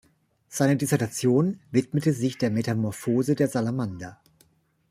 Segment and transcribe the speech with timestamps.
[0.49, 4.19] Seine Dissertation widmete sich der Metamorphose der Salamander.